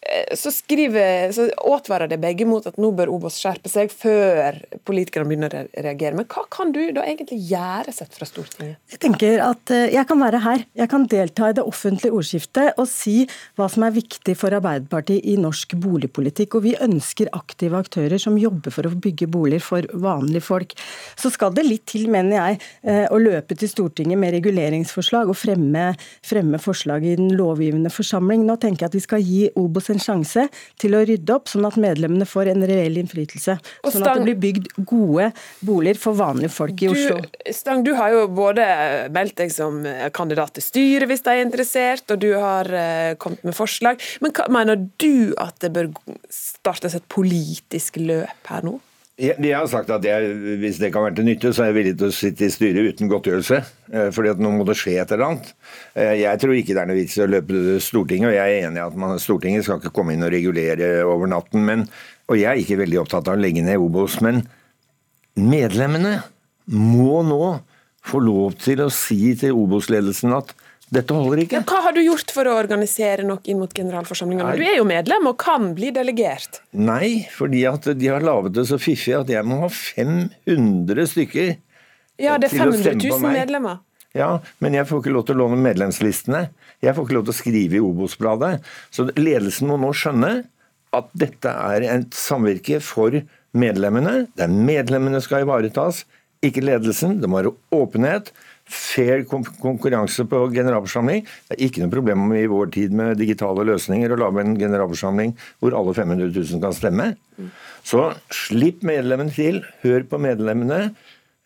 Eh, 0.00 0.36
Så 0.36 0.50
skriver, 0.50 1.32
så 1.32 1.50
advarer 1.74 2.08
det 2.08 2.16
begge 2.22 2.46
mot 2.48 2.64
at 2.66 2.78
nå 2.80 2.88
bør 2.96 3.10
Obos 3.12 3.36
skjerpe 3.36 3.68
seg 3.68 3.90
før 3.92 4.56
politikerne 4.88 5.28
begynner 5.28 5.52
å 5.52 5.64
reagere. 5.84 6.16
Men 6.16 6.28
hva 6.30 6.46
kan 6.48 6.72
du 6.72 6.80
da 6.96 7.04
egentlig 7.04 7.36
gjøre 7.50 7.92
sett 7.92 8.16
fra 8.16 8.28
Stortinget? 8.28 8.78
Jeg 8.94 9.02
tenker 9.02 9.42
at 9.44 9.72
eh, 9.74 9.90
jeg 9.92 10.08
kan 10.08 10.22
være 10.22 10.40
her. 10.40 10.64
Jeg 10.80 10.90
kan 10.92 11.04
delta 11.10 11.50
i 11.50 11.56
det 11.58 11.64
offentlige 11.68 12.16
ordskiftet 12.16 12.80
og 12.80 12.88
si 12.88 13.26
hva 13.60 13.68
som 13.68 13.84
er 13.84 13.96
viktig 13.98 14.36
for 14.40 14.56
Arbeiderpartiet 14.56 15.26
i 15.28 15.36
norsk 15.40 15.76
boligpolitikk. 15.82 16.56
Og 16.56 16.64
vi 16.70 16.74
ønsker 16.80 17.28
aktive 17.36 17.76
aktører 17.84 18.16
som 18.22 18.40
jobber 18.40 18.72
for 18.72 18.88
å 18.88 18.94
bygge 18.96 19.28
boliger 19.28 19.66
for 19.66 19.90
vanlige 19.92 20.46
folk. 20.46 20.72
Så 21.20 21.28
skal 21.34 21.52
det 21.52 21.66
litt 21.68 21.84
til, 21.92 22.08
mener 22.08 22.38
jeg, 22.38 22.62
eh, 22.88 23.04
å 23.12 23.20
løpe 23.20 23.58
til 23.58 23.68
Stortinget 23.68 24.16
med 24.16 24.32
reguleringsforslag 24.38 25.28
og 25.28 25.36
fremme, 25.36 25.90
fremme 26.24 26.62
forslag 26.62 27.04
i 27.04 27.18
den 27.20 27.34
lovgivende 27.36 27.92
forsamling. 27.92 28.48
Nå 28.48 28.56
tenker 28.56 28.86
jeg 28.86 28.94
at 28.94 28.98
vi 28.98 29.04
skal 29.04 29.28
gi 29.28 29.44
Obos 29.60 29.89
en 29.94 30.02
sjanse 30.02 30.46
til 30.80 30.96
å 30.96 31.02
rydde 31.06 31.34
opp, 31.34 31.50
sånn 31.50 31.66
at 31.68 31.78
medlemmene 31.80 32.28
får 32.28 32.52
en 32.52 32.66
reell 32.68 32.98
innflytelse. 33.00 33.56
Sånn 33.86 34.06
at 34.06 34.20
det 34.20 34.26
blir 34.28 34.40
bygd 34.44 34.70
gode 34.88 35.30
boliger 35.66 36.00
for 36.00 36.18
vanlige 36.18 36.52
folk 36.54 36.84
i 36.84 36.90
Oslo. 36.92 37.20
Du, 37.24 37.52
Stang, 37.56 37.84
du 37.86 37.92
har 37.98 38.14
jo 38.14 38.26
både 38.34 38.66
meldt 39.14 39.38
deg 39.40 39.54
som 39.54 39.80
eh, 39.88 40.08
kandidat 40.14 40.54
til 40.56 40.66
styret 40.66 41.10
hvis 41.10 41.24
de 41.26 41.34
er 41.34 41.44
interessert, 41.44 42.06
og 42.12 42.22
du 42.22 42.30
har 42.34 42.70
eh, 42.70 43.16
kommet 43.20 43.44
med 43.46 43.56
forslag. 43.56 44.00
Men 44.24 44.34
hva, 44.36 44.48
mener 44.52 44.80
du 45.00 45.32
at 45.40 45.58
det 45.64 45.72
bør 45.74 45.90
startes 46.32 46.96
et 46.98 47.10
politisk 47.10 48.00
løp 48.00 48.52
her 48.52 48.66
nå? 48.66 48.78
Jeg, 49.20 49.52
har 49.52 49.66
sagt 49.68 49.90
at 49.92 50.04
jeg, 50.06 50.28
hvis 50.62 50.78
det 50.80 50.88
kan 50.94 51.04
være 51.04 51.18
til 51.18 51.26
nytte, 51.28 51.50
så 51.52 51.64
er 51.64 51.70
jeg 51.70 51.76
villig 51.76 51.92
til 52.00 52.08
å 52.08 52.14
sitte 52.14 52.46
i 52.46 52.52
styret 52.52 52.94
uten 52.94 53.10
godtgjørelse. 53.10 53.58
eh, 53.92 54.08
fordi 54.16 54.30
at 54.32 54.40
nå 54.40 54.52
må 54.54 54.64
det 54.64 54.78
skje 54.80 54.94
et 55.02 55.12
eller 55.12 55.26
annet. 55.26 55.50
Eh, 55.94 56.14
Jeg 56.22 56.40
tror 56.40 56.54
ikke 56.56 56.72
det 56.72 56.80
er 56.80 56.88
noe 56.88 56.96
vits 56.96 57.18
i 57.18 57.24
å 57.24 57.28
løpe 57.28 57.80
Stortinget, 57.84 58.30
og 58.30 58.36
jeg 58.38 58.54
er 58.54 58.68
enig 58.68 58.80
i 58.80 58.86
at 58.86 58.96
man, 58.96 59.18
Stortinget 59.20 59.66
skal 59.66 59.80
ikke 59.82 59.92
komme 59.92 60.14
inn 60.16 60.24
og 60.24 60.32
regulere 60.32 61.04
over 61.04 61.28
natten. 61.28 61.66
Men, 61.68 61.84
og 62.30 62.40
jeg 62.40 62.48
er 62.48 62.62
ikke 62.62 62.80
veldig 62.80 63.02
opptatt 63.02 63.28
av 63.28 63.36
å 63.36 63.42
legge 63.42 63.64
ned 63.66 63.82
Obos, 63.82 64.20
men 64.24 64.40
medlemmene 65.36 66.22
må 66.72 67.20
nå 67.26 67.60
få 68.06 68.22
lov 68.24 68.56
til 68.62 68.80
å 68.86 68.88
si 68.88 69.34
til 69.36 69.52
Obos-ledelsen 69.52 70.32
at 70.32 70.54
dette 70.90 71.14
holder 71.14 71.42
ikke. 71.44 71.60
Ja, 71.60 71.64
hva 71.70 71.80
har 71.86 71.94
du 71.94 72.00
gjort 72.02 72.32
for 72.34 72.48
å 72.50 72.56
organisere 72.58 73.22
noe 73.26 73.38
inn 73.50 73.60
mot 73.62 73.72
generalforsamlingene? 73.76 74.56
Du 74.58 74.64
er 74.66 74.76
jo 74.80 74.86
medlem 74.88 75.28
og 75.30 75.36
kan 75.38 75.70
bli 75.76 75.92
delegert. 75.94 76.60
Nei, 76.74 77.28
fordi 77.34 77.62
at 77.70 77.86
de 77.94 78.10
har 78.10 78.24
laget 78.26 78.56
det 78.58 78.66
så 78.70 78.78
fiffig 78.82 79.14
at 79.20 79.30
jeg 79.30 79.46
må 79.46 79.60
ha 79.62 79.70
500 79.70 81.06
stykker 81.12 81.52
Ja, 82.20 82.36
det 82.36 82.50
er 82.50 82.56
Til 82.56 82.66
å 82.66 82.74
500 82.74 82.82
stemme 82.82 83.00
på 83.06 83.16
000 83.16 83.22
meg. 83.24 83.38
medlemmer. 83.40 83.78
Ja, 84.18 84.30
men 84.58 84.74
jeg 84.74 84.88
får 84.90 85.04
ikke 85.04 85.12
lov 85.14 85.26
til 85.28 85.36
å 85.38 85.44
låne 85.44 85.56
medlemslistene. 85.62 86.40
Jeg 86.82 86.96
får 86.96 87.06
ikke 87.06 87.14
lov 87.20 87.28
til 87.28 87.32
å 87.36 87.38
skrive 87.38 87.78
i 87.78 87.82
Obos-bladet. 87.86 88.56
Så 88.90 89.06
ledelsen 89.14 89.70
må 89.70 89.76
nå 89.78 89.92
skjønne 89.94 90.32
at 90.98 91.12
dette 91.14 91.52
er 91.70 91.86
et 91.86 92.16
samvirke 92.18 92.80
for 92.82 93.14
medlemmene. 93.54 94.24
Der 94.34 94.50
medlemmene 94.50 95.22
skal 95.22 95.46
ivaretas, 95.46 96.02
ikke 96.42 96.64
ledelsen. 96.66 97.20
Det 97.22 97.30
må 97.30 97.38
være 97.38 97.54
åpenhet. 97.78 98.32
Fair 98.70 99.24
konkurranse 99.26 100.24
på 100.30 100.42
generalforsamling. 100.54 101.24
Det 101.48 101.56
er 101.56 101.64
ikke 101.66 101.84
noe 101.84 101.92
problem 101.92 102.26
i 102.38 102.46
vår 102.50 102.72
tid 102.76 102.94
med 102.96 103.18
digitale 103.20 103.66
løsninger 103.68 104.12
å 104.14 104.20
lage 104.20 104.44
en 104.44 104.58
generalforsamling 104.58 105.34
hvor 105.58 105.76
alle 105.78 105.96
500 105.96 106.30
000 106.30 106.62
kan 106.62 106.76
stemme. 106.76 107.12
Så 107.86 108.10
slipp 108.34 108.84
medlemmene 108.86 109.32
til, 109.34 109.64
hør 109.82 110.04
på 110.10 110.20
medlemmene. 110.22 110.90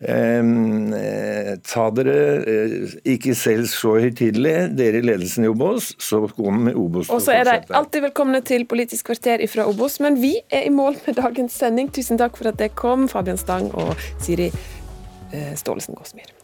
Eh, 0.04 1.54
ta 1.64 1.84
dere 1.96 2.16
eh, 2.50 2.94
ikke 3.14 3.32
selv 3.38 3.70
så 3.72 3.94
høytidelig, 4.02 4.56
dere 4.76 5.00
i 5.00 5.06
ledelsen 5.06 5.46
i 5.46 5.52
Obos, 5.52 5.92
så 6.02 6.18
kommer 6.34 6.76
Obos 6.76 7.08
Og 7.14 7.22
så 7.24 7.32
er 7.38 7.46
de 7.48 7.56
alltid 7.78 8.08
velkomne 8.10 8.42
til 8.44 8.66
Politisk 8.68 9.08
kvarter 9.12 9.46
fra 9.48 9.68
Obos, 9.70 10.00
men 10.04 10.20
vi 10.20 10.34
er 10.50 10.68
i 10.68 10.74
mål 10.74 10.98
med 11.06 11.22
dagens 11.22 11.56
sending. 11.56 11.92
Tusen 11.94 12.20
takk 12.20 12.36
for 12.36 12.52
at 12.52 12.60
dere 12.60 12.74
kom, 12.76 13.08
Fabian 13.08 13.40
Stang 13.40 13.70
og 13.72 13.94
Siri 14.18 14.50
eh, 14.50 15.54
Staalesen 15.56 15.96
Gåsmyr. 15.96 16.43